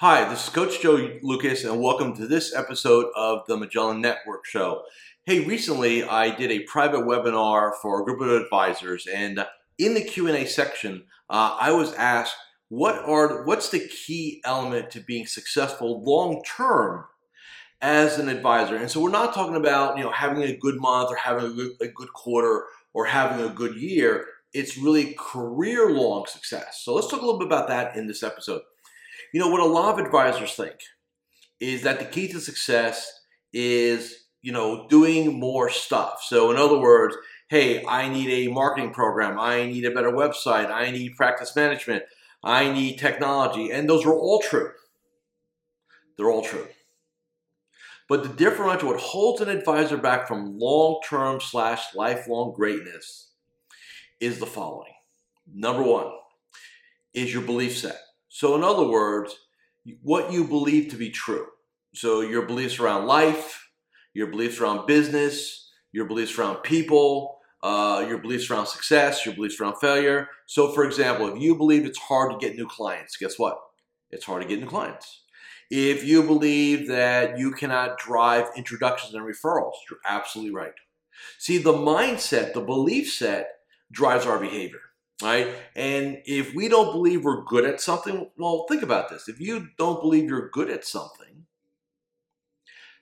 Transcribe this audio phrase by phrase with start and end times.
[0.00, 4.44] Hi, this is Coach Joe Lukacs, and welcome to this episode of the Magellan Network
[4.44, 4.82] Show.
[5.24, 9.46] Hey, recently I did a private webinar for a group of advisors, and
[9.78, 12.34] in the Q and A section, uh, I was asked,
[12.68, 17.06] "What are what's the key element to being successful long term
[17.80, 21.08] as an advisor?" And so we're not talking about you know having a good month
[21.08, 24.26] or having a good, a good quarter or having a good year.
[24.52, 26.82] It's really career long success.
[26.82, 28.60] So let's talk a little bit about that in this episode.
[29.32, 30.76] You know, what a lot of advisors think
[31.60, 33.10] is that the key to success
[33.52, 36.22] is, you know, doing more stuff.
[36.22, 37.16] So, in other words,
[37.48, 42.02] hey, I need a marketing program, I need a better website, I need practice management,
[42.42, 43.70] I need technology.
[43.70, 44.72] And those are all true.
[46.16, 46.66] They're all true.
[48.08, 53.30] But the differential, what holds an advisor back from long term slash lifelong greatness
[54.20, 54.92] is the following.
[55.52, 56.10] Number one
[57.14, 57.98] is your belief set.
[58.36, 59.34] So, in other words,
[60.02, 61.46] what you believe to be true.
[61.94, 63.66] So, your beliefs around life,
[64.12, 69.58] your beliefs around business, your beliefs around people, uh, your beliefs around success, your beliefs
[69.58, 70.28] around failure.
[70.44, 73.56] So, for example, if you believe it's hard to get new clients, guess what?
[74.10, 75.22] It's hard to get new clients.
[75.70, 80.74] If you believe that you cannot drive introductions and referrals, you're absolutely right.
[81.38, 83.48] See, the mindset, the belief set
[83.90, 84.80] drives our behavior
[85.22, 85.48] right?
[85.74, 89.28] And if we don't believe we're good at something, well, think about this.
[89.28, 91.46] If you don't believe you're good at something,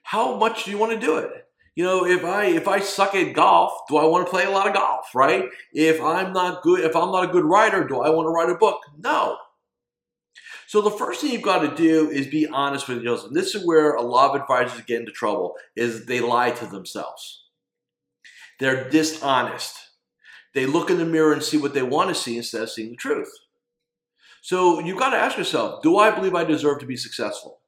[0.03, 1.31] how much do you want to do it?
[1.75, 4.49] You know, if I if I suck at golf, do I want to play a
[4.49, 5.45] lot of golf, right?
[5.73, 8.49] If I'm not good, if I'm not a good writer, do I want to write
[8.49, 8.79] a book?
[8.97, 9.37] No.
[10.67, 13.27] So the first thing you've got to do is be honest with yourself.
[13.27, 16.65] And This is where a lot of advisors get into trouble is they lie to
[16.65, 17.43] themselves.
[18.59, 19.84] They're dishonest
[20.55, 22.89] they look in the mirror and see what they want to see instead of seeing
[22.89, 23.31] the truth.
[24.41, 27.59] So you've got to ask yourself do I believe I deserve to be successful?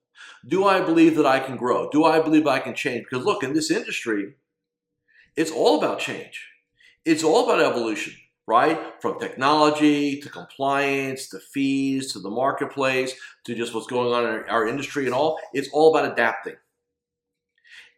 [0.48, 1.90] Do I believe that I can grow?
[1.90, 3.06] Do I believe I can change?
[3.10, 4.36] Because look, in this industry,
[5.36, 6.48] it's all about change,
[7.06, 8.14] it's all about evolution,
[8.48, 8.80] right?
[9.02, 14.50] From technology to compliance to fees to the marketplace to just what's going on in
[14.50, 15.38] our, industry and all.
[15.54, 16.56] It's all about adapting.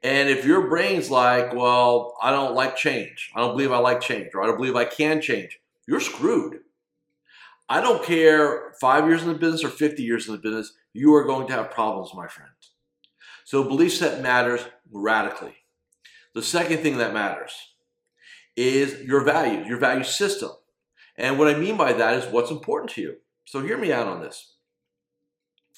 [0.01, 3.99] And if your brain's like, well, I don't like change, I don't believe I like
[3.99, 6.59] change, or I don't believe I can change, you're screwed.
[7.67, 11.13] I don't care five years in the business or 50 years in the business, you
[11.13, 12.49] are going to have problems, my friend.
[13.43, 14.61] So belief set matters
[14.91, 15.55] radically.
[16.33, 17.53] The second thing that matters
[18.55, 20.51] is your values, your value system.
[21.17, 23.15] And what I mean by that is what's important to you.
[23.45, 24.53] So hear me out on this.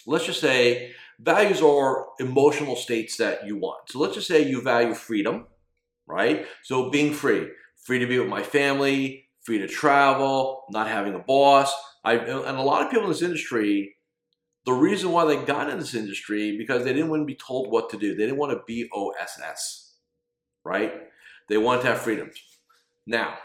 [0.06, 3.90] Let's just say values are emotional states that you want.
[3.90, 5.48] So let's just say you value freedom,
[6.08, 6.46] right?
[6.64, 7.50] So being free,
[7.84, 11.72] free to be with my family, free to travel, not having a boss.
[12.04, 13.96] I and a lot of people in this industry,
[14.66, 17.72] the reason why they got in this industry because they didn't want to be told
[17.72, 18.16] what to do.
[18.16, 19.94] They didn't want to be OSS,
[20.64, 20.94] right?
[21.48, 22.32] They wanted to have freedom.
[23.06, 23.38] Now,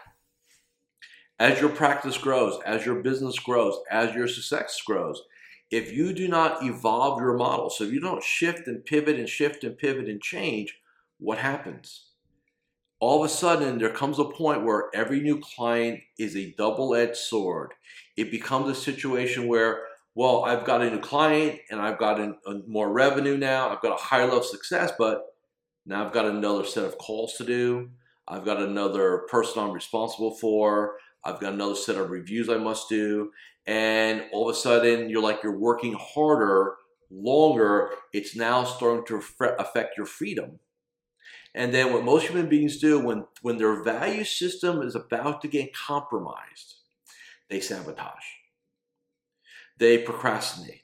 [1.39, 5.23] as your practice grows, as your business grows, as your success grows,
[5.71, 9.29] if you do not evolve your model, so if you don't shift and pivot and
[9.29, 10.79] shift and pivot and change,
[11.19, 12.07] what happens?
[13.01, 16.95] All of a sudden, there comes a point where every new client is a double
[16.95, 17.73] edged sword.
[18.17, 19.83] It becomes a situation where,
[20.15, 22.21] well, I've got a new client and I've got
[22.67, 25.35] more revenue now, I've got a higher level of success, but
[25.85, 27.91] now I've got another set of calls to do.
[28.29, 30.97] I've got another person I'm responsible for.
[31.23, 33.31] I've got another set of reviews I must do
[33.67, 36.75] and all of a sudden you're like you're working harder
[37.11, 37.91] longer.
[38.13, 39.23] It's now starting to
[39.59, 40.59] affect your freedom.
[41.55, 45.49] And then what most human beings do when when their value system is about to
[45.49, 46.75] get compromised
[47.49, 48.25] they sabotage.
[49.79, 50.81] They procrastinate.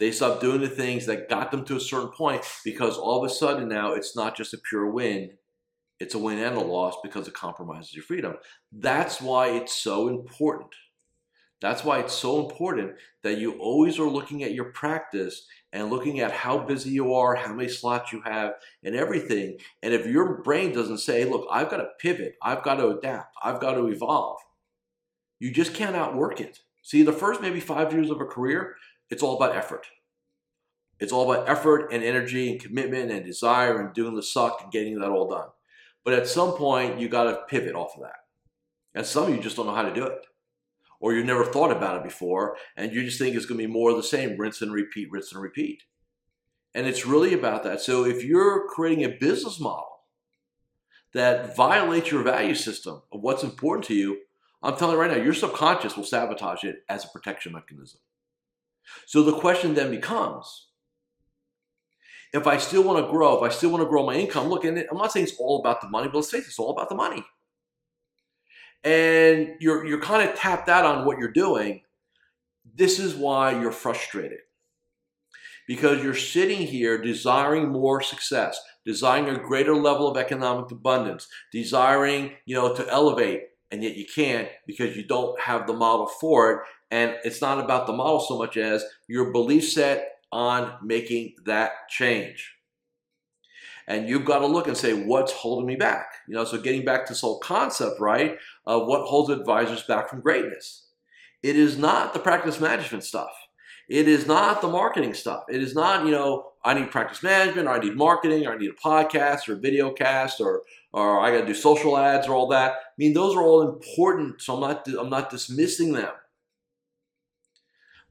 [0.00, 3.30] They stop doing the things that got them to a certain point because all of
[3.30, 5.30] a sudden now it's not just a pure win
[6.02, 8.34] it's a win and a loss because it compromises your freedom.
[8.72, 10.70] That's why it's so important
[11.62, 12.92] that's why it's so important
[13.22, 17.36] that you always are looking at your practice and looking at how busy you are,
[17.36, 19.56] how many slots you have, and everything.
[19.82, 23.34] And if your brain doesn't say, look, I've got to pivot, I've got to adapt,
[23.42, 24.38] I've got to evolve,
[25.38, 26.58] you just can't outwork it.
[26.82, 28.74] See, the first maybe five years of a career,
[29.08, 29.86] it's all about effort.
[30.98, 34.72] It's all about effort and energy and commitment and desire and doing the suck and
[34.72, 35.48] getting that all done.
[36.04, 38.16] But at some point, you got to pivot off of that.
[38.94, 40.26] And some of you just don't know how to do it.
[41.02, 43.72] Or you never thought about it before, and you just think it's going to be
[43.72, 45.82] more of the same rinse and repeat, rinse and repeat.
[46.74, 47.80] And it's really about that.
[47.80, 50.04] So if you're creating a business model
[51.12, 54.20] that violates your value system of what's important to you,
[54.62, 58.00] I'm telling you right now, your subconscious will sabotage it as a protection mechanism.
[59.06, 60.68] So the question then becomes
[62.32, 64.64] if I still want to grow, if I still want to grow my income, look,
[64.64, 66.70] and I'm not saying it's all about the money, but let's face it, it's all
[66.70, 67.24] about the money.
[68.84, 71.82] And you're you're kind of tapped out on what you're doing.
[72.74, 74.40] This is why you're frustrated.
[75.68, 82.32] Because you're sitting here desiring more success, desiring a greater level of economic abundance, desiring,
[82.44, 86.52] you know, to elevate, and yet you can't because you don't have the model for
[86.52, 86.60] it.
[86.90, 91.88] And it's not about the model so much as your belief set on making that
[91.88, 92.54] change.
[93.88, 96.06] And you've got to look and say, what's holding me back?
[96.28, 98.36] You know, so getting back to this whole concept, right,
[98.66, 100.86] of what holds advisors back from greatness.
[101.42, 103.32] It is not the practice management stuff.
[103.88, 105.44] It is not the marketing stuff.
[105.48, 108.58] It is not, you know, I need practice management, or I need marketing, or I
[108.58, 110.62] need a podcast or a video cast, or
[110.92, 112.72] or I got to do social ads or all that.
[112.72, 114.40] I mean, those are all important.
[114.40, 116.12] So I'm not I'm not dismissing them.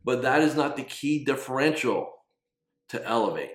[0.04, 2.12] But that is not the key differential
[2.90, 3.52] to elevate.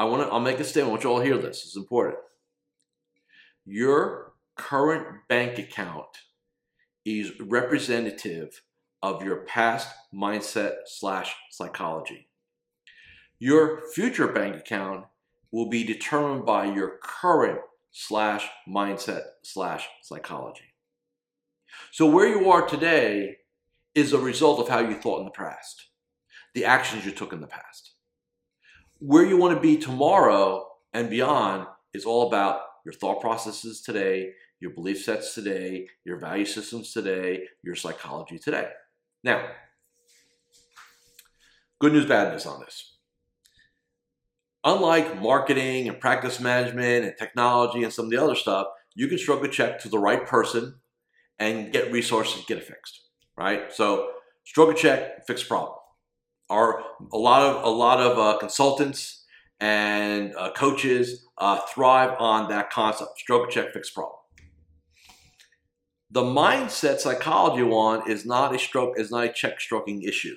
[0.00, 0.88] I want to I'll make a statement.
[0.88, 1.62] I want you all hear this.
[1.62, 2.16] It's important.
[3.66, 6.06] Your current bank account
[7.04, 8.62] is representative
[9.02, 12.28] of your past mindset slash psychology.
[13.38, 15.04] Your future bank account
[15.52, 17.60] will be determined by your current
[17.90, 20.72] slash mindset slash psychology.
[21.92, 23.36] So where you are today
[23.94, 25.88] is a result of how you thought in the past,
[26.54, 27.90] the actions you took in the past.
[29.00, 34.32] Where you want to be tomorrow and beyond is all about your thought processes today,
[34.60, 38.68] your belief sets today, your value systems today, your psychology today.
[39.24, 39.48] Now,
[41.80, 42.96] good news, bad news on this.
[44.62, 49.18] Unlike marketing and practice management and technology and some of the other stuff, you can
[49.18, 50.76] stroke a check to the right person
[51.38, 53.00] and get resources, get it fixed
[53.40, 53.72] right?
[53.72, 54.10] So
[54.44, 55.74] stroke a check, fix a problem.
[56.50, 56.82] Are
[57.12, 59.24] a lot of a lot of uh, consultants
[59.60, 64.16] and uh, coaches uh, thrive on that concept: stroke check, fix problem.
[66.10, 70.34] The mindset psychology one is not a stroke, is not a check stroking issue.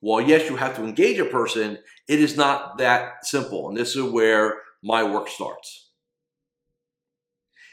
[0.00, 1.78] While yes, you have to engage a person,
[2.08, 5.92] it is not that simple, and this is where my work starts.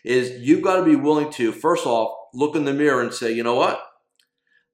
[0.05, 3.31] Is you've got to be willing to first off look in the mirror and say,
[3.31, 3.83] you know what?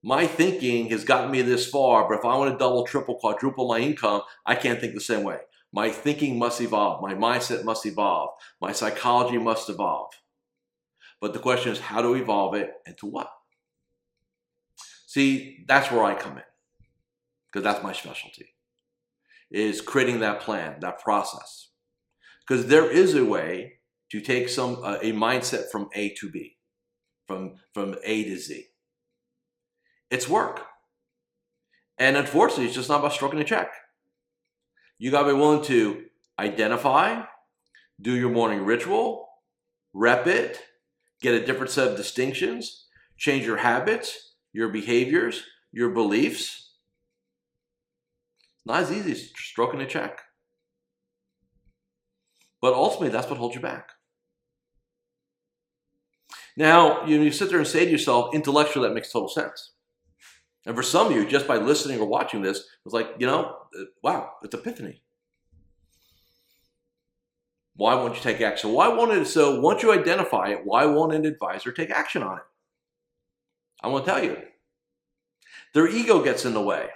[0.07, 3.67] My thinking has gotten me this far, but if I want to double, triple, quadruple
[3.67, 5.39] my income, I can't think the same way.
[5.73, 7.01] My thinking must evolve.
[7.01, 8.29] My mindset must evolve.
[8.61, 10.13] My psychology must evolve.
[11.19, 13.29] But the question is, how to evolve it and to what?
[15.07, 16.43] See, that's where I come in
[17.51, 18.53] because that's my specialty
[19.51, 21.71] is creating that plan, that process.
[22.47, 23.79] Because there is a way
[24.11, 26.55] to take some uh, a mindset from A to B,
[27.27, 28.67] from from A to Z
[30.09, 30.65] it's work.
[31.97, 33.71] And unfortunately, it's just not about stroking a check.
[34.99, 36.05] You got to be willing to
[36.39, 37.23] identify,
[37.99, 39.27] do your morning ritual,
[39.93, 40.61] rep it,
[41.21, 42.85] get a different set of distinctions,
[43.17, 46.75] change your habits, your behaviors, your beliefs.
[48.65, 50.19] Not as easy as stroking a check.
[52.61, 53.91] But ultimately, that's what holds you back.
[56.55, 59.73] Now, you, you sit there and say to yourself, intellectually, that makes total sense.
[60.67, 63.55] And for some of you, just by listening or watching this, it's like, you know,
[63.79, 65.01] uh, wow, it's epiphany.
[67.77, 68.73] Why won't you take action?
[68.73, 69.27] Why won't it?
[69.27, 72.43] So once you identify it, why won't an advisor take action on it?
[73.81, 74.37] I want to tell you.
[75.73, 76.89] Their ego gets in the way.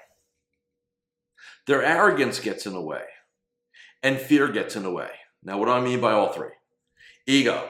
[1.66, 3.04] Their arrogance gets in the way.
[4.04, 5.12] And fear gets in the way.
[5.44, 6.50] Now, what do I mean by all three?
[7.26, 7.70] Ego.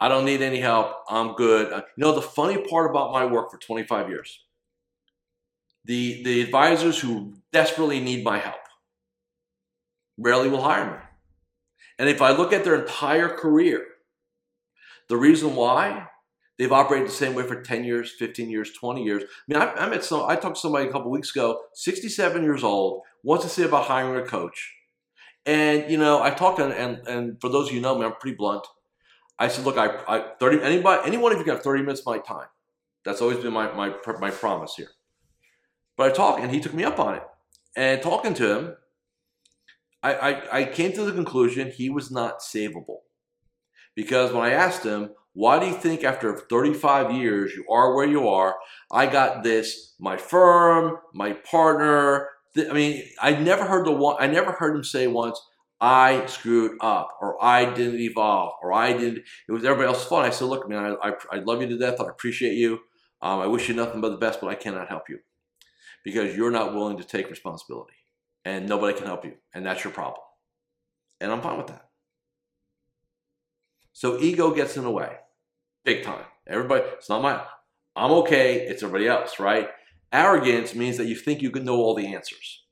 [0.00, 0.96] I don't need any help.
[1.08, 1.72] I'm good.
[1.72, 4.40] Uh, you know, the funny part about my work for 25 years
[5.84, 8.56] the, the advisors who desperately need my help
[10.18, 10.98] rarely will hire me.
[11.98, 13.84] And if I look at their entire career,
[15.08, 16.08] the reason why
[16.58, 19.22] they've operated the same way for 10 years, 15 years, 20 years.
[19.22, 22.42] I mean, I, I met some, I talked to somebody a couple weeks ago, 67
[22.42, 24.74] years old, wants to say about hiring a coach.
[25.44, 28.06] And, you know, I talked to, and, and for those of you who know me,
[28.06, 28.64] I'm pretty blunt.
[29.38, 32.18] I said, look, I, I 30, anybody, anyone of you got 30 minutes of my
[32.18, 32.46] time.
[33.04, 34.90] That's always been my, my, my promise here.
[36.02, 37.22] But I talked, and he took me up on it.
[37.76, 38.76] And talking to him,
[40.02, 43.02] I, I, I came to the conclusion he was not savable.
[43.94, 48.04] Because when I asked him, why do you think after 35 years you are where
[48.04, 48.56] you are?
[48.90, 52.30] I got this, my firm, my partner.
[52.56, 54.16] Th- I mean, I never heard the one.
[54.18, 55.40] I never heard him say once,
[55.80, 60.24] "I screwed up" or "I didn't evolve" or "I didn't." It was everybody else's fault.
[60.24, 62.00] I said, "Look, man, I, I, I love you to death.
[62.00, 62.80] I appreciate you.
[63.22, 65.20] Um, I wish you nothing but the best, but I cannot help you
[66.04, 67.94] because you're not willing to take responsibility,
[68.44, 70.22] and nobody can help you, and that's your problem."
[71.20, 71.88] And I'm fine with that.
[73.92, 75.16] So ego gets in the way
[75.84, 76.24] big time.
[76.46, 77.42] Everybody, it's not my,
[77.94, 79.68] I'm okay, it's everybody else, right?
[80.12, 82.64] Arrogance means that you think you can know all the answers.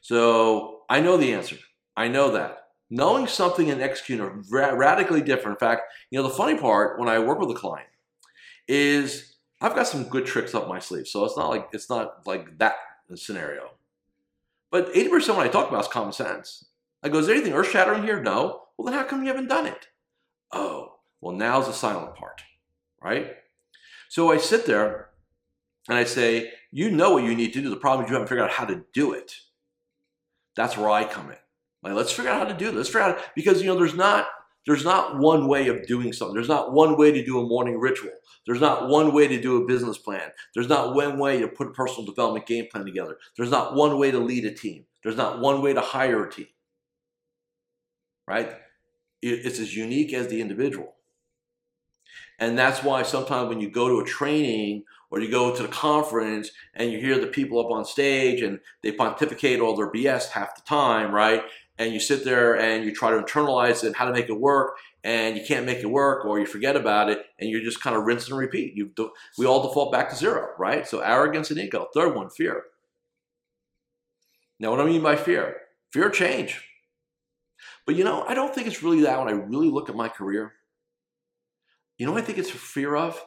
[0.00, 1.56] So I know the answer.
[1.96, 2.58] I know that.
[2.88, 5.56] Knowing something and executing are ra- radically different.
[5.56, 7.88] In fact, you know, the funny part when I work with a client
[8.68, 11.08] is I've got some good tricks up my sleeve.
[11.08, 12.76] So it's not like it's not like that
[13.14, 13.70] scenario.
[14.70, 16.66] But 80% when I talk about is common sense.
[17.02, 18.20] I go, is there anything earth shattering here?
[18.20, 18.62] No.
[18.76, 19.88] Well, then how come you haven't done it?
[20.52, 22.42] Oh, well, now's the silent part,
[23.02, 23.36] right?
[24.08, 25.10] So I sit there
[25.88, 27.70] and I say, you know what you need to do.
[27.70, 29.36] The problem is you haven't figured out how to do it.
[30.56, 31.36] That's where I come in.
[31.82, 32.74] Like, let's figure out how to do this.
[32.74, 34.26] Let's figure out because you know there's not
[34.66, 36.34] there's not one way of doing something.
[36.34, 38.12] There's not one way to do a morning ritual.
[38.46, 40.30] There's not one way to do a business plan.
[40.54, 43.16] There's not one way to put a personal development game plan together.
[43.36, 44.84] There's not one way to lead a team.
[45.02, 46.46] There's not one way to hire a team.
[48.26, 48.52] Right?
[49.22, 50.94] It's as unique as the individual.
[52.38, 55.68] And that's why sometimes when you go to a training or you go to the
[55.68, 60.30] conference and you hear the people up on stage and they pontificate all their BS
[60.30, 61.42] half the time, right?
[61.78, 64.76] And you sit there and you try to internalize it, how to make it work,
[65.04, 67.94] and you can't make it work, or you forget about it, and you just kind
[67.94, 68.74] of rinse and repeat.
[68.74, 68.90] You
[69.36, 70.86] we all default back to zero, right?
[70.86, 71.88] So arrogance and ego.
[71.94, 72.64] Third one, fear.
[74.58, 75.56] Now, what I mean by fear?
[75.92, 76.62] Fear change.
[77.86, 80.08] But you know, I don't think it's really that when I really look at my
[80.08, 80.54] career.
[81.98, 83.24] You know I think it's a fear of?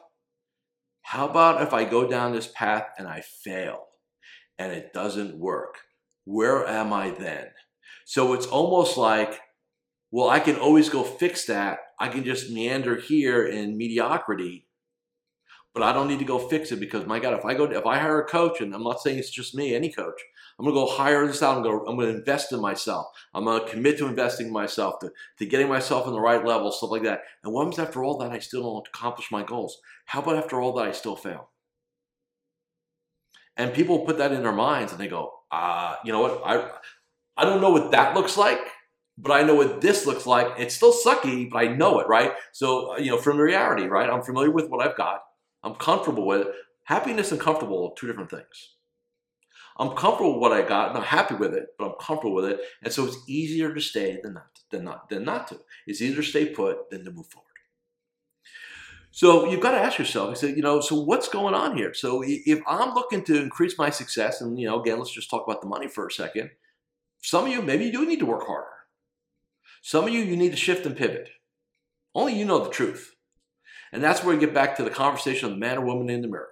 [1.02, 3.86] How about if I go down this path and I fail
[4.58, 5.78] and it doesn't work?
[6.24, 7.48] Where am I then?
[8.10, 9.38] So it's almost like,
[10.10, 11.78] well, I can always go fix that.
[12.00, 14.66] I can just meander here in mediocrity
[15.72, 17.86] but I don't need to go fix it because my God, if I go, if
[17.86, 20.20] I hire a coach, and I'm not saying it's just me, any coach,
[20.58, 21.56] I'm gonna go hire this out.
[21.56, 23.06] I'm gonna, I'm gonna invest in myself.
[23.34, 26.72] I'm gonna commit to investing in myself, to, to getting myself in the right level,
[26.72, 27.20] stuff like that.
[27.44, 28.32] And what happens after all that?
[28.32, 29.78] I still don't accomplish my goals.
[30.06, 30.88] How about after all that?
[30.88, 31.50] I still fail.
[33.56, 36.42] And people put that in their minds, and they go, uh, you know what?
[36.44, 36.68] I,
[37.40, 38.60] I don't know what that looks like
[39.22, 40.48] but I know what this looks like.
[40.58, 42.32] It's still sucky, but I know it, right?
[42.52, 44.08] So, uh, you know, familiarity, right?
[44.08, 45.20] I'm familiar with what I've got.
[45.62, 46.48] I'm comfortable with it.
[46.84, 48.76] Happiness and comfortable are two different things.
[49.78, 52.60] I'm comfortable with what I got, not happy with it, but I'm comfortable with it.
[52.82, 55.60] And so it's easier to stay than not than not than not to.
[55.86, 57.46] It's easier to stay put than to move forward.
[59.12, 61.92] So you've got to ask yourself, I said, you know, so what's going on here?
[61.94, 65.44] So if I'm looking to increase my success, and you know, again, let's just talk
[65.46, 66.50] about the money for a second.
[67.20, 68.66] Some of you, maybe you do need to work harder.
[69.82, 71.30] Some of you, you need to shift and pivot.
[72.14, 73.14] Only you know the truth.
[73.92, 76.22] And that's where we get back to the conversation of the man or woman in
[76.22, 76.48] the mirror.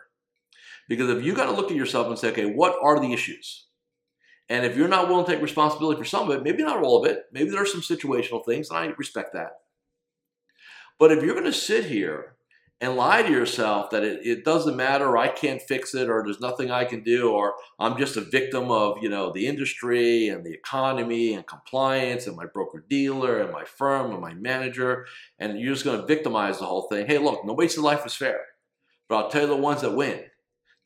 [0.89, 3.67] Because if you got to look at yourself and say, okay, what are the issues?
[4.49, 7.05] And if you're not willing to take responsibility for some of it, maybe not all
[7.05, 9.59] of it, maybe there are some situational things, and I respect that.
[10.99, 12.37] But if you're going to sit here
[12.81, 16.41] and lie to yourself that it, it doesn't matter, I can't fix it, or there's
[16.41, 20.45] nothing I can do, or I'm just a victim of you know the industry and
[20.45, 25.07] the economy and compliance and my broker dealer and my firm and my manager,
[25.39, 27.07] and you're just going to victimize the whole thing.
[27.07, 28.41] Hey, look, nobody said life is fair,
[29.09, 30.25] but I'll tell you the ones that win.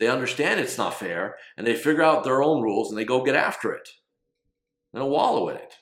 [0.00, 3.22] They understand it's not fair, and they figure out their own rules and they go
[3.22, 3.88] get after it.
[4.92, 5.74] And They'll wallow in it.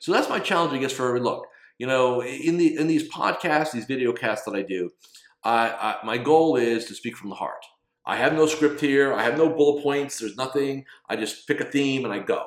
[0.00, 1.46] So that's my challenge, I guess, for every look.
[1.78, 4.90] You know, in the in these podcasts, these video casts that I do,
[5.44, 7.64] I, I, my goal is to speak from the heart.
[8.04, 9.12] I have no script here.
[9.12, 10.18] I have no bullet points.
[10.18, 10.84] There's nothing.
[11.08, 12.44] I just pick a theme and I go.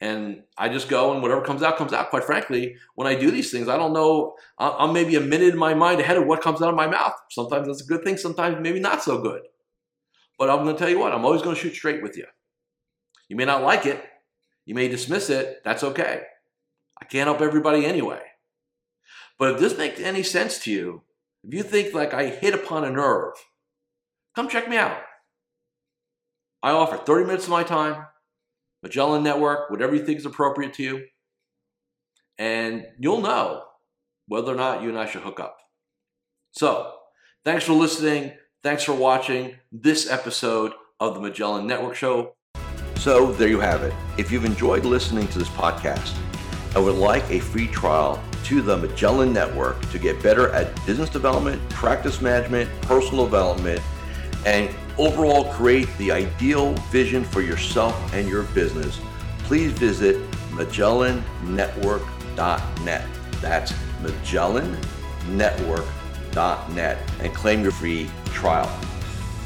[0.00, 2.10] And I just go and whatever comes out, comes out.
[2.10, 4.36] Quite frankly, when I do these things, I don't know.
[4.58, 7.14] I'm maybe a minute in my mind ahead of what comes out of my mouth.
[7.30, 9.42] Sometimes that's a good thing, sometimes maybe not so good.
[10.38, 12.26] But I'm going to tell you what, I'm always going to shoot straight with you.
[13.28, 14.04] You may not like it,
[14.66, 15.62] you may dismiss it.
[15.64, 16.22] That's okay.
[17.00, 18.20] I can't help everybody anyway.
[19.38, 21.02] But if this makes any sense to you,
[21.44, 23.34] if you think like I hit upon a nerve,
[24.34, 24.98] come check me out.
[26.62, 28.06] I offer 30 minutes of my time,
[28.82, 31.04] Magellan Network, whatever you think is appropriate to you,
[32.36, 33.64] and you'll know
[34.26, 35.58] whether or not you and I should hook up.
[36.50, 36.94] So,
[37.44, 38.32] thanks for listening.
[38.62, 42.34] Thanks for watching this episode of the Magellan Network Show.
[42.96, 43.94] So there you have it.
[44.16, 46.16] If you've enjoyed listening to this podcast
[46.74, 51.10] and would like a free trial to the Magellan Network to get better at business
[51.10, 53.80] development, practice management, personal development,
[54.46, 59.00] and overall create the ideal vision for yourself and your business,
[59.40, 60.16] please visit
[60.52, 63.06] MagellanNetwork.net.
[63.40, 63.72] That's
[64.02, 68.70] MagellanNetwork.net and claim your free trial.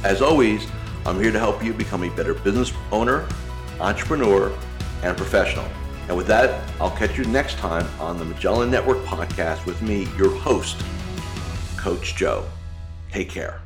[0.05, 0.67] As always,
[1.05, 3.27] I'm here to help you become a better business owner,
[3.81, 4.53] entrepreneur,
[5.03, 5.65] and professional.
[6.09, 10.09] And with that, I'll catch you next time on the Magellan Network podcast with me,
[10.19, 10.85] your host,
[11.77, 12.45] Coach Joe.
[13.11, 13.62] Take care.